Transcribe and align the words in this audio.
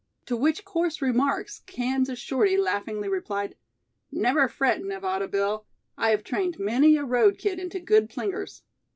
To 0.25 0.35
which 0.35 0.65
coarse 0.65 0.99
remarks 0.99 1.61
Kansas 1.67 2.17
Shorty 2.17 2.57
laughingly 2.57 3.07
replied: 3.07 3.55
"Never 4.11 4.47
fret, 4.47 4.83
Nevada 4.83 5.27
Bill, 5.27 5.67
I 5.95 6.09
have 6.09 6.23
trained 6.23 6.57
many 6.57 6.97
a 6.97 7.05
road 7.05 7.37
kid 7.37 7.59
into 7.59 7.79
good 7.79 8.09
plingers." 8.09 8.63